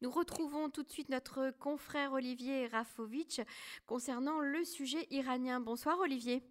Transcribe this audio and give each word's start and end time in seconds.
Nous 0.00 0.10
retrouvons 0.10 0.70
tout 0.70 0.84
de 0.84 0.90
suite 0.90 1.08
notre 1.08 1.50
confrère 1.58 2.12
Olivier 2.12 2.68
Rafovitch 2.68 3.40
concernant 3.86 4.40
le 4.40 4.64
sujet 4.64 5.08
iranien. 5.10 5.58
Bonsoir 5.58 5.98
Olivier. 5.98 6.42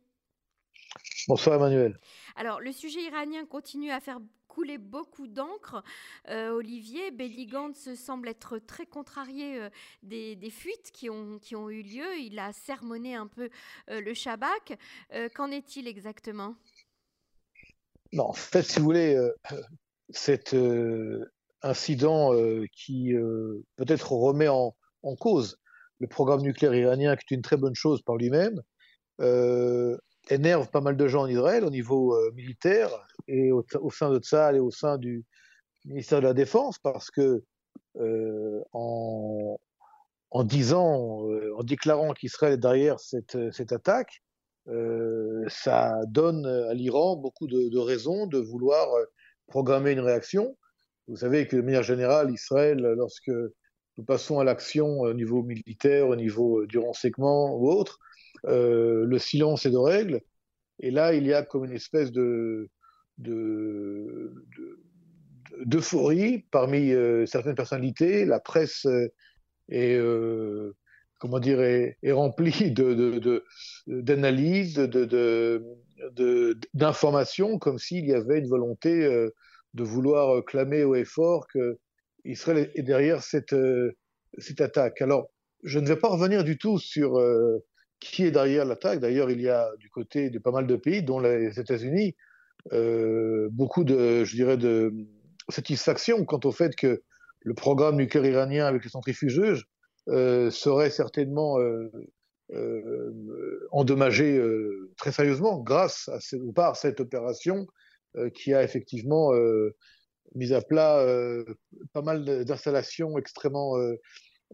Bonsoir 1.30 1.56
Emmanuel. 1.56 1.98
Alors 2.36 2.60
le 2.60 2.74
sujet 2.74 3.04
iranien 3.04 3.46
continue 3.46 3.92
à 3.92 4.02
faire 4.02 4.20
couler 4.50 4.78
beaucoup 4.78 5.28
d'encre. 5.28 5.82
Euh, 6.28 6.50
Olivier, 6.50 7.12
Benny 7.12 7.48
se 7.74 7.96
semble 7.96 8.28
être 8.28 8.58
très 8.58 8.86
contrarié 8.86 9.62
euh, 9.62 9.70
des, 10.04 10.50
fuites 10.50 10.92
qui 10.92 11.10
ont, 11.10 11.40
qui 11.40 11.56
ont 11.56 11.70
eu 11.70 11.84
lieu. 11.84 12.18
Il 12.18 12.40
a 12.40 12.52
sermonné 12.52 13.16
un 13.16 13.28
peu 13.28 13.50
euh, 13.90 14.02
le 14.02 14.14
Shabak. 14.14 14.78
Qu'en 15.36 15.52
est-il 15.52 15.88
exactement? 15.88 16.56
Non, 18.12 18.26
en 18.26 18.34
fait, 18.34 18.64
si 18.64 18.80
vous 18.80 18.86
voulez, 18.86 19.18
cet 20.10 20.54
incident 21.62 22.32
qui 22.72 23.14
peut-être 23.76 24.12
remet 24.12 24.48
en, 24.48 24.76
cause 25.20 25.58
le 26.00 26.08
programme 26.08 26.42
nucléaire 26.42 26.76
iranien, 26.76 27.16
qui 27.16 27.34
est 27.34 27.38
une 27.38 27.42
très 27.42 27.58
bonne 27.58 27.76
chose 27.76 28.02
par 28.02 28.16
lui-même, 28.18 28.62
énerve 30.30 30.70
pas 30.70 30.82
mal 30.82 30.98
de 30.98 31.08
gens 31.08 31.24
en 31.24 31.28
Israël 31.28 31.64
au 31.64 31.70
niveau 31.70 32.16
euh, 32.16 32.32
militaire 32.34 32.90
et 33.28 33.52
au, 33.52 33.64
sein 33.92 34.10
de 34.10 34.20
Tzal 34.20 34.56
et 34.56 34.60
au 34.60 34.72
sein 34.72 34.98
du 34.98 35.26
ministère 35.86 36.20
de 36.20 36.26
la 36.28 36.34
Défense 36.34 36.80
parce 36.80 37.12
que 37.12 37.44
euh, 37.98 38.62
en, 38.74 39.58
disant, 40.44 41.28
euh, 41.30 41.54
en 41.58 41.64
déclarant 41.64 42.14
qu'Israël 42.14 42.54
est 42.54 42.58
derrière 42.58 43.00
cette, 43.00 43.38
cette 43.52 43.72
attaque, 43.72 44.22
ça 45.48 46.02
donne 46.08 46.46
à 46.46 46.74
l'Iran 46.74 47.16
beaucoup 47.16 47.48
de, 47.48 47.78
raisons 47.78 48.28
de 48.28 48.38
vouloir 48.38 48.90
programmer 49.48 49.94
une 49.94 50.02
réaction. 50.02 50.58
Vous 51.08 51.18
savez 51.18 51.48
que 51.48 51.56
de 51.56 51.62
manière 51.62 51.84
générale, 51.84 52.32
Israël, 52.32 52.80
lorsque 52.98 53.32
nous 53.98 54.04
passons 54.04 54.40
à 54.40 54.44
l'action 54.44 55.00
au 55.00 55.14
niveau 55.14 55.42
militaire, 55.42 56.10
au 56.10 56.16
niveau 56.16 56.66
du 56.66 56.78
renseignement 56.78 57.56
ou 57.56 57.70
autre, 57.70 58.00
euh, 58.46 59.06
le 59.06 59.20
silence 59.20 59.66
est 59.66 59.72
de 59.72 59.78
règle. 59.78 60.22
Et 60.80 60.92
là, 60.92 61.14
il 61.14 61.26
y 61.26 61.34
a 61.34 61.44
comme 61.44 61.66
une 61.66 61.72
espèce 61.72 62.12
de, 62.12 62.70
d'euphorie 65.66 66.46
parmi 66.52 66.92
euh, 66.92 67.26
certaines 67.26 67.56
personnalités. 67.56 68.26
La 68.26 68.40
presse 68.40 68.86
euh, 68.86 69.08
est, 69.70 70.00
comment 71.20 71.40
dire, 71.40 71.62
est, 71.62 71.98
remplie 72.12 72.72
d'analyses, 73.88 74.76
de, 74.76 75.64
d'informations, 76.74 77.58
comme 77.58 77.80
s'il 77.80 78.06
y 78.06 78.14
avait 78.14 78.40
une 78.40 78.48
volonté 78.48 79.30
de 79.78 79.84
vouloir 79.84 80.44
clamer 80.44 80.84
haut 80.84 80.96
et 80.96 81.06
fort 81.06 81.48
que 81.48 81.78
Israël 82.26 82.70
est 82.76 82.84
derrière 82.84 83.24
cette, 83.24 83.56
cette 84.38 84.60
attaque. 84.60 85.02
Alors, 85.02 85.30
je 85.64 85.80
ne 85.80 85.88
vais 85.88 85.96
pas 85.96 86.10
revenir 86.10 86.44
du 86.44 86.58
tout 86.58 86.78
sur 86.78 87.18
qui 88.00 88.26
est 88.26 88.32
derrière 88.32 88.66
l'attaque. 88.66 89.00
D'ailleurs, 89.00 89.32
il 89.32 89.42
y 89.42 89.50
a 89.50 89.70
du 89.80 89.90
côté 89.90 90.30
de 90.30 90.40
pas 90.40 90.52
mal 90.52 90.68
de 90.68 90.76
pays, 90.76 91.04
dont 91.04 91.20
les 91.20 91.60
États-Unis, 91.60 92.16
euh, 92.74 93.48
beaucoup 93.52 93.84
de, 93.84 94.24
je 94.24 94.36
dirais, 94.36 94.58
de 94.58 94.94
satisfaction 95.50 96.26
quant 96.26 96.40
au 96.44 96.52
fait 96.52 96.76
que 96.76 97.02
le 97.42 97.54
programme 97.54 97.96
nucléaire 97.96 98.26
iranien 98.26 98.66
avec 98.66 98.84
les 98.84 98.90
centrifugeuses 98.90 99.64
euh, 100.10 100.50
serait 100.52 100.90
certainement 100.90 101.60
euh, 101.60 101.90
endommagé 103.72 104.42
très 104.98 105.12
sérieusement 105.12 105.60
grâce 105.60 106.10
à, 106.10 106.20
ou 106.38 106.54
par 106.54 106.76
cette 106.76 107.00
opération 107.00 107.68
qui 108.34 108.54
a 108.54 108.64
effectivement 108.64 109.32
mis 110.36 110.54
à 110.54 110.62
plat 110.62 111.06
pas 111.94 112.02
mal 112.02 112.46
d'installations 112.46 113.18
extrêmement 113.18 113.78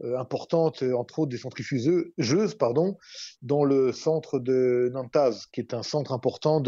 euh, 0.02 0.18
importante, 0.18 0.82
euh, 0.82 0.96
entre 0.96 1.20
autres 1.20 1.30
des 1.30 1.38
centrifugeuses, 1.38 2.56
pardon, 2.58 2.98
dans 3.42 3.64
le 3.64 3.92
centre 3.92 4.40
de 4.40 4.90
Nantaz, 4.92 5.46
qui 5.52 5.60
est 5.60 5.72
un 5.72 5.84
centre 5.84 6.10
important 6.10 6.60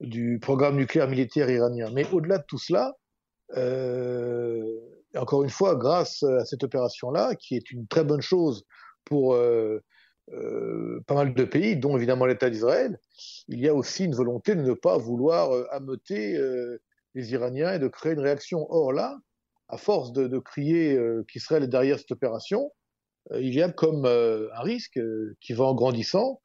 du 0.00 0.40
programme 0.42 0.74
nucléaire 0.74 1.08
militaire 1.08 1.48
iranien. 1.48 1.88
Mais 1.94 2.04
au-delà 2.10 2.38
de 2.38 2.44
tout 2.48 2.58
cela, 2.58 2.96
euh, 3.56 4.64
encore 5.14 5.44
une 5.44 5.50
fois, 5.50 5.76
grâce 5.76 6.24
à 6.24 6.44
cette 6.44 6.64
opération-là, 6.64 7.36
qui 7.36 7.54
est 7.54 7.70
une 7.70 7.86
très 7.86 8.02
bonne 8.02 8.22
chose 8.22 8.64
pour 9.04 9.34
euh, 9.34 9.78
euh, 10.32 11.00
pas 11.06 11.14
mal 11.14 11.34
de 11.34 11.44
pays, 11.44 11.76
dont 11.76 11.96
évidemment 11.96 12.26
l'État 12.26 12.50
d'Israël, 12.50 12.98
il 13.48 13.60
y 13.60 13.68
a 13.68 13.74
aussi 13.74 14.04
une 14.04 14.14
volonté 14.14 14.54
de 14.54 14.62
ne 14.62 14.74
pas 14.74 14.98
vouloir 14.98 15.50
ameuter 15.70 16.38
les 17.14 17.32
Iraniens 17.32 17.74
et 17.74 17.78
de 17.78 17.88
créer 17.88 18.12
une 18.12 18.20
réaction. 18.20 18.66
Or 18.70 18.92
là, 18.92 19.18
à 19.68 19.76
force 19.76 20.12
de, 20.12 20.38
crier 20.38 20.94
euh, 20.94 21.24
qu'Israël 21.30 21.62
est 21.62 21.68
derrière 21.68 21.98
cette 21.98 22.12
opération, 22.12 22.72
euh, 23.32 23.40
il 23.40 23.54
y 23.54 23.62
a 23.62 23.70
comme 23.70 24.06
euh, 24.06 24.48
un 24.54 24.62
risque 24.62 24.98
qui 25.40 25.52
va 25.52 25.64
en 25.64 25.74
grandissant 25.74 26.40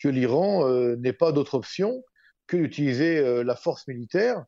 que 0.00 0.08
l'Iran 0.08 0.68
n'ait 0.96 1.12
pas 1.12 1.32
d'autre 1.32 1.54
option 1.54 2.04
que 2.46 2.56
d'utiliser 2.56 3.42
la 3.42 3.56
force 3.56 3.88
militaire 3.88 4.44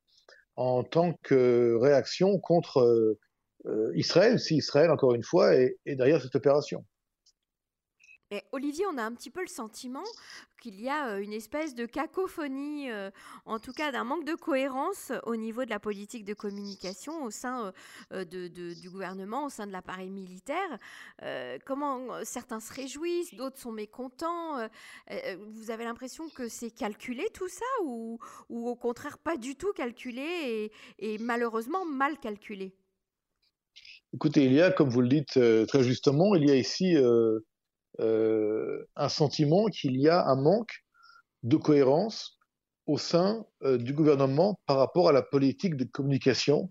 en 0.54 0.84
tant 0.84 1.14
que 1.24 1.76
réaction 1.80 2.38
contre 2.38 3.18
Israël, 3.96 4.38
si 4.38 4.58
Israël, 4.58 4.92
encore 4.92 5.12
une 5.12 5.24
fois, 5.24 5.52
est 5.56 5.76
derrière 5.86 6.22
cette 6.22 6.36
opération. 6.36 6.84
Olivier, 8.52 8.84
on 8.86 8.96
a 8.96 9.02
un 9.02 9.12
petit 9.12 9.30
peu 9.30 9.40
le 9.40 9.48
sentiment 9.48 10.04
qu'il 10.60 10.80
y 10.80 10.88
a 10.88 11.18
une 11.18 11.32
espèce 11.32 11.74
de 11.74 11.84
cacophonie, 11.84 12.88
en 13.44 13.58
tout 13.58 13.72
cas 13.72 13.90
d'un 13.90 14.04
manque 14.04 14.24
de 14.24 14.34
cohérence 14.34 15.10
au 15.24 15.34
niveau 15.34 15.64
de 15.64 15.70
la 15.70 15.80
politique 15.80 16.24
de 16.24 16.34
communication 16.34 17.24
au 17.24 17.30
sein 17.30 17.72
du 18.12 18.88
gouvernement, 18.88 19.46
au 19.46 19.48
sein 19.48 19.66
de 19.66 19.72
l'appareil 19.72 20.10
militaire. 20.10 20.78
comment 21.64 22.24
certains 22.24 22.60
se 22.60 22.72
réjouissent, 22.72 23.34
d'autres 23.34 23.58
sont 23.58 23.72
mécontents. 23.72 24.68
vous 25.08 25.70
avez 25.70 25.84
l'impression 25.84 26.28
que 26.28 26.48
c'est 26.48 26.70
calculé 26.70 27.26
tout 27.34 27.48
ça 27.48 27.64
ou, 27.84 28.18
au 28.48 28.76
contraire 28.76 29.18
pas 29.18 29.36
du 29.36 29.56
tout 29.56 29.72
calculé 29.72 30.70
et, 30.98 31.18
malheureusement 31.18 31.84
mal 31.84 32.18
calculé? 32.18 32.74
Écoutez, 34.12 34.44
il 34.44 34.52
y 34.52 34.60
a, 34.60 34.70
comme 34.70 34.88
vous 34.88 35.00
le 35.00 35.08
dites 35.08 35.40
très 35.66 35.82
justement, 35.82 36.34
il 36.36 36.48
y 36.48 36.50
a 36.50 36.56
ici 36.56 36.96
euh, 36.96 37.40
un 37.98 39.08
sentiment 39.08 39.66
qu'il 39.66 39.96
y 39.98 40.08
a 40.08 40.24
un 40.26 40.36
manque 40.36 40.84
de 41.42 41.56
cohérence 41.56 42.38
au 42.86 42.98
sein 42.98 43.46
euh, 43.62 43.78
du 43.78 43.92
gouvernement 43.92 44.60
par 44.66 44.78
rapport 44.78 45.08
à 45.08 45.12
la 45.12 45.22
politique 45.22 45.76
de 45.76 45.84
communication 45.84 46.70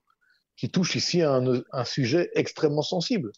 qui 0.57 0.69
touche 0.69 0.95
ici 0.95 1.21
à 1.21 1.33
un, 1.33 1.85
sujet 1.85 2.29
extrêmement 2.35 2.81
sensible. 2.81 3.31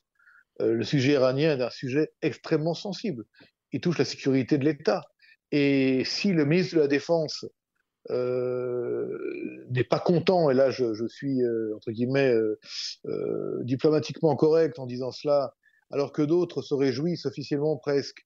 Euh, 0.62 0.74
le 0.74 0.84
sujet 0.84 1.12
iranien 1.12 1.58
est 1.58 1.62
un 1.62 1.70
sujet 1.70 2.12
extrêmement 2.22 2.74
sensible. 2.74 3.26
Il 3.72 3.82
touche 3.82 4.00
la 4.00 4.06
sécurité 4.06 4.58
de 4.58 4.66
l'État. 4.66 5.04
Et 5.52 6.04
si 6.06 6.34
le 6.34 6.46
ministre 6.46 6.76
de 6.76 6.82
la 6.82 6.88
Défense 6.88 7.46
n'est 8.10 9.84
pas 9.84 10.00
content, 10.00 10.50
et 10.50 10.56
là 10.56 10.72
je 10.72 11.08
suis 11.08 11.42
entre 11.76 11.92
guillemets 11.92 12.34
diplomatiquement 13.62 14.36
correct 14.36 14.80
en 14.80 14.88
disant 14.88 15.12
cela, 15.12 15.54
alors 15.92 16.12
que 16.12 16.22
d'autres 16.22 16.62
se 16.62 16.74
réjouissent 16.74 17.26
officiellement 17.26 17.78
presque 17.78 18.26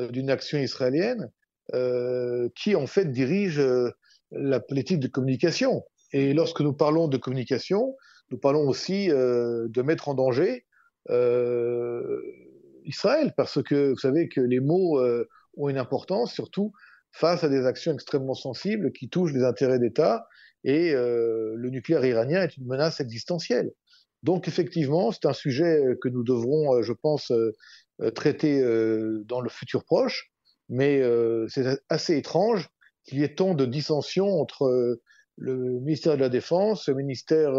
euh, 0.00 0.08
d'une 0.08 0.30
action 0.30 0.58
israélienne 0.58 1.30
euh, 1.74 2.48
qui 2.54 2.76
en 2.76 2.86
fait 2.86 3.10
dirige 3.10 3.58
euh, 3.58 3.90
la 4.30 4.60
politique 4.60 5.00
de 5.00 5.08
communication. 5.08 5.84
Et 6.12 6.32
lorsque 6.34 6.60
nous 6.60 6.72
parlons 6.72 7.08
de 7.08 7.16
communication, 7.16 7.96
nous 8.30 8.38
parlons 8.38 8.68
aussi 8.68 9.08
de 9.08 9.82
mettre 9.82 10.08
en 10.08 10.14
danger 10.14 10.66
Israël, 12.84 13.32
parce 13.36 13.62
que 13.62 13.90
vous 13.90 13.98
savez 13.98 14.28
que 14.28 14.40
les 14.40 14.58
mots 14.58 15.00
ont 15.56 15.68
une 15.68 15.78
importance, 15.78 16.32
surtout 16.32 16.72
face 17.12 17.44
à 17.44 17.48
des 17.48 17.66
actions 17.66 17.92
extrêmement 17.92 18.34
sensibles 18.34 18.92
qui 18.92 19.08
touchent 19.08 19.32
les 19.32 19.44
intérêts 19.44 19.78
d'État, 19.78 20.26
et 20.64 20.92
le 20.92 21.70
nucléaire 21.70 22.04
iranien 22.04 22.42
est 22.42 22.56
une 22.56 22.66
menace 22.66 23.00
existentielle. 23.00 23.70
Donc 24.22 24.48
effectivement, 24.48 25.12
c'est 25.12 25.26
un 25.26 25.32
sujet 25.32 25.84
euh, 25.84 25.96
que 26.00 26.08
nous 26.08 26.22
devrons, 26.22 26.74
euh, 26.74 26.82
je 26.82 26.92
pense, 26.92 27.30
euh, 27.30 27.52
traiter 28.14 28.60
dans 29.24 29.40
le 29.40 29.48
futur 29.48 29.82
proche, 29.82 30.30
mais 30.68 31.00
c'est 31.48 31.80
assez 31.88 32.18
étrange 32.18 32.68
qu'il 33.04 33.20
y 33.20 33.22
ait 33.22 33.34
tant 33.34 33.54
de 33.54 33.64
dissensions 33.64 34.38
entre 34.38 35.00
le 35.38 35.56
ministère 35.80 36.16
de 36.16 36.20
la 36.20 36.28
Défense, 36.28 36.90
le 36.90 36.94
ministère 36.94 37.52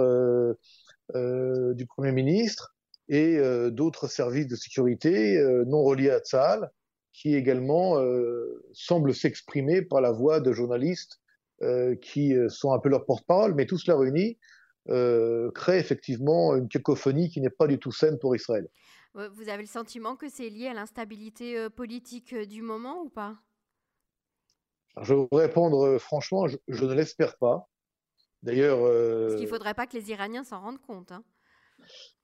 du 1.16 1.86
Premier 1.88 2.12
ministre 2.12 2.76
et 3.10 3.40
d'autres 3.72 4.08
services 4.08 4.46
de 4.46 4.56
sécurité 4.56 5.44
non 5.66 5.82
reliés 5.82 6.12
à 6.12 6.20
Tsahal, 6.20 6.70
qui 7.14 7.34
également 7.34 7.96
semblent 8.74 9.16
s'exprimer 9.16 9.82
par 9.82 10.02
la 10.02 10.12
voix 10.12 10.40
de 10.40 10.54
journalistes 10.54 11.20
qui 12.00 12.36
sont 12.48 12.74
un 12.74 12.80
peu 12.80 12.90
leur 12.90 13.08
porte-parole, 13.08 13.56
mais 13.56 13.66
tout 13.66 13.80
cela 13.80 13.98
réuni 13.98 14.38
euh, 14.90 15.52
crée 15.52 15.80
effectivement 15.80 16.56
une 16.56 16.70
cacophonie 16.70 17.30
qui 17.30 17.42
n'est 17.42 17.50
pas 17.50 17.68
du 17.68 17.78
tout 17.78 17.92
saine 17.92 18.18
pour 18.20 18.36
Israël. 18.36 18.68
Vous 19.14 19.50
avez 19.50 19.64
le 19.64 19.68
sentiment 19.68 20.16
que 20.16 20.30
c'est 20.30 20.50
lié 20.50 20.68
à 20.68 20.74
l'instabilité 20.74 21.58
euh, 21.58 21.70
politique 21.70 22.34
euh, 22.34 22.46
du 22.46 22.62
moment 22.62 23.02
ou 23.02 23.10
pas? 23.10 23.36
Je 25.02 25.14
vais 25.14 25.20
vous 25.20 25.38
répondre 25.38 25.98
franchement, 25.98 26.48
je, 26.48 26.86
ne 26.86 26.94
l'espère 26.94 27.38
pas. 27.38 27.70
D'ailleurs. 28.44 28.80
Parce 28.80 29.36
qu'il 29.36 29.46
ne 29.46 29.50
faudrait 29.50 29.74
pas 29.74 29.88
que 29.88 29.98
les 29.98 30.10
Iraniens 30.10 30.44
s'en 30.44 30.62
rendent 30.62 30.82
compte. 30.82 31.12
Hein. 31.12 31.24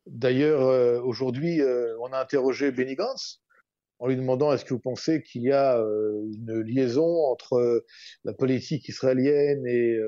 D'ailleurs, 0.06 1.04
aujourd'hui, 1.06 1.62
on 2.00 2.12
a 2.12 2.20
interrogé 2.20 2.72
Benny 2.72 2.96
Gantz 2.96 3.42
en 4.00 4.08
lui 4.08 4.16
demandant 4.16 4.52
est-ce 4.52 4.66
que 4.66 4.74
vous 4.74 4.80
pensez 4.80 5.22
qu'il 5.22 5.44
y 5.44 5.52
a 5.52 5.78
une 5.78 6.62
liaison 6.62 7.26
entre 7.26 7.86
la 8.24 8.34
politique 8.34 8.90
israélienne 8.90 9.68
et, 9.68 10.00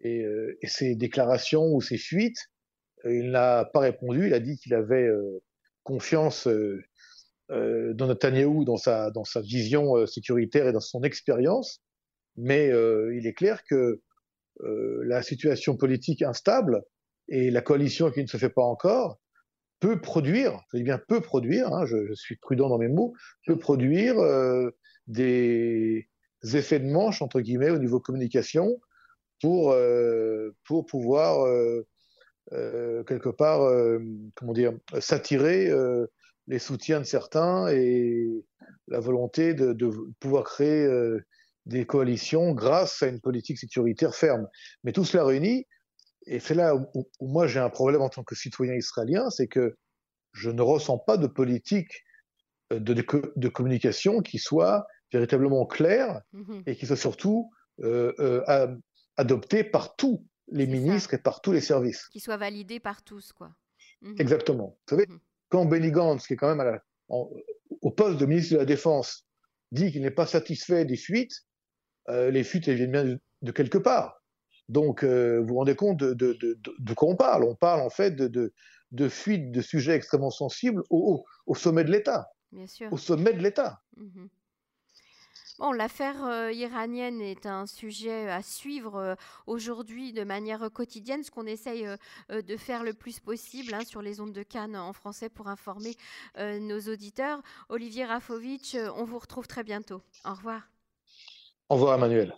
et, 0.00 0.24
et 0.60 0.66
ses 0.66 0.94
déclarations 0.94 1.72
ou 1.72 1.80
ses 1.80 1.98
fuites. 1.98 2.50
Il 3.04 3.30
n'a 3.30 3.64
pas 3.64 3.80
répondu. 3.80 4.26
Il 4.26 4.34
a 4.34 4.40
dit 4.40 4.56
qu'il 4.58 4.74
avait 4.74 5.08
confiance 5.82 6.46
euh, 7.50 7.94
dans 7.94 8.06
Netanyahou, 8.06 8.64
dans 8.64 8.76
sa, 8.76 9.10
dans 9.10 9.24
sa 9.24 9.40
vision 9.40 9.96
euh, 9.96 10.06
sécuritaire 10.06 10.68
et 10.68 10.72
dans 10.72 10.80
son 10.80 11.02
expérience, 11.02 11.82
mais 12.36 12.70
euh, 12.70 13.16
il 13.16 13.26
est 13.26 13.34
clair 13.34 13.64
que 13.64 14.00
la 14.62 15.22
situation 15.22 15.74
politique 15.78 16.20
instable 16.20 16.82
et 17.28 17.50
la 17.50 17.62
coalition 17.62 18.10
qui 18.10 18.20
ne 18.20 18.26
se 18.26 18.36
fait 18.36 18.50
pas 18.50 18.62
encore 18.62 19.18
peut 19.80 19.98
produire, 19.98 20.60
je 20.70 20.76
dis 20.76 20.82
bien 20.82 20.98
peut 20.98 21.22
produire, 21.22 21.72
hein, 21.72 21.86
je, 21.86 22.06
je, 22.06 22.12
suis 22.12 22.36
prudent 22.36 22.68
dans 22.68 22.76
mes 22.76 22.88
mots, 22.88 23.14
peut 23.46 23.58
produire 23.58 24.16
des 25.06 26.06
effets 26.42 26.78
de 26.78 26.90
manche, 26.90 27.22
entre 27.22 27.40
guillemets, 27.40 27.70
au 27.70 27.78
niveau 27.78 28.00
communication, 28.00 28.78
pour, 29.40 29.74
pour 30.64 30.86
pouvoir, 30.86 31.46
quelque 32.50 33.28
part, 33.28 33.60
comment 34.34 34.52
dire, 34.52 34.72
s'attirer 34.98 35.70
les 36.50 36.58
soutiens 36.58 36.98
de 36.98 37.04
certains 37.04 37.68
et 37.68 38.44
la 38.88 39.00
volonté 39.00 39.54
de, 39.54 39.88
pouvoir 40.18 40.44
créer 40.44 40.84
euh, 40.84 41.24
des 41.64 41.86
coalitions 41.86 42.52
grâce 42.52 43.02
à 43.02 43.06
une 43.06 43.20
politique 43.20 43.58
sécuritaire 43.58 44.14
ferme. 44.14 44.48
Mais 44.82 44.92
tout 44.92 45.04
cela 45.04 45.24
réuni, 45.24 45.66
et 46.26 46.40
c'est 46.40 46.54
là 46.54 46.74
où, 46.74 47.08
moi 47.20 47.46
j'ai 47.46 47.60
un 47.60 47.70
problème 47.70 48.02
en 48.02 48.08
tant 48.08 48.24
que 48.24 48.34
citoyen 48.34 48.74
israélien, 48.74 49.30
c'est 49.30 49.46
que 49.46 49.76
je 50.32 50.50
ne 50.50 50.60
ressens 50.60 50.98
pas 50.98 51.16
de 51.16 51.28
politique 51.28 52.02
euh, 52.72 52.80
de, 52.80 52.94
de, 52.94 53.48
communication 53.48 54.20
qui 54.20 54.38
soit 54.38 54.86
véritablement 55.12 55.66
claire 55.66 56.20
mmh 56.32 56.60
et 56.66 56.76
qui 56.76 56.86
soit 56.86 56.96
surtout 56.96 57.50
euh, 57.82 58.42
adoptée 59.16 59.64
par 59.64 59.96
tous 59.96 60.24
les 60.48 60.66
ministres 60.66 61.14
et 61.14 61.18
par 61.18 61.40
tous 61.40 61.52
les 61.52 61.60
services. 61.60 62.08
Qui 62.08 62.20
soit 62.20 62.36
validée 62.36 62.80
par 62.80 63.02
tous, 63.02 63.32
quoi. 63.32 63.54
Mmh 64.02 64.14
Exactement. 64.18 64.78
Vous 64.86 64.96
savez, 64.96 65.06
mmh 65.06 65.18
quand 65.50 65.64
Benny 65.66 65.90
Gantz, 65.90 66.26
qui 66.26 66.34
est 66.34 66.36
quand 66.36 66.54
même 66.54 66.80
au 67.08 67.90
poste 67.90 68.18
de 68.18 68.26
ministre 68.26 68.54
de 68.54 68.58
la 68.58 68.64
Défense, 68.64 69.26
dit 69.72 69.92
qu'il 69.92 70.02
n'est 70.02 70.10
pas 70.10 70.26
satisfait 70.26 70.84
des 70.84 70.96
fuites, 70.96 71.44
euh, 72.08 72.30
les 72.30 72.44
fuites, 72.44 72.68
elles 72.68 72.76
viennent 72.76 72.92
bien 72.92 73.18
de, 73.42 73.52
quelque 73.52 73.78
part. 73.78 74.22
Donc, 74.68 75.02
euh, 75.02 75.40
vous 75.40 75.48
vous 75.48 75.54
rendez 75.56 75.74
compte 75.74 75.98
de, 75.98 76.94
quoi 76.94 77.08
on 77.08 77.16
parle 77.16 77.44
On 77.44 77.56
parle 77.56 77.80
en 77.80 77.90
fait 77.90 78.14
de, 78.14 78.52
fuites 79.08 79.50
de 79.50 79.60
sujets 79.60 79.94
extrêmement 79.94 80.30
sensibles 80.30 80.82
au, 80.88 81.24
sommet 81.54 81.84
de 81.84 81.90
l'État. 81.90 82.28
Au 82.90 82.96
sommet 82.96 83.32
de 83.32 83.42
l'État. 83.42 83.82
Mmh 83.96 84.26
l'affaire 85.72 86.24
euh, 86.24 86.52
iranienne 86.52 87.20
est 87.20 87.44
un 87.44 87.66
sujet 87.66 88.30
à 88.30 88.42
suivre 88.42 88.96
euh, 88.96 89.14
aujourd'hui 89.46 90.12
de 90.12 90.24
manière 90.24 90.70
quotidienne, 90.72 91.22
ce 91.22 91.30
qu'on 91.30 91.46
essaye 91.46 91.86
euh, 92.30 92.42
de 92.42 92.56
faire 92.56 92.82
le 92.82 92.94
plus 92.94 93.20
possible 93.20 93.74
hein, 93.74 93.84
sur 93.84 94.00
les 94.00 94.20
ondes 94.20 94.32
de 94.32 94.42
Cannes 94.42 94.76
en 94.76 94.92
français 94.92 95.28
pour 95.28 95.48
informer 95.48 95.96
nos 96.38 96.80
auditeurs. 96.80 97.42
Olivier 97.68 98.04
Rafovitch, 98.04 98.76
on 98.96 99.04
vous 99.04 99.18
retrouve 99.18 99.46
très 99.46 99.62
bientôt. 99.62 100.00
Au 100.24 100.32
revoir. 100.32 100.62
Au 101.68 101.74
revoir, 101.74 101.94
Emmanuel. 101.94 102.34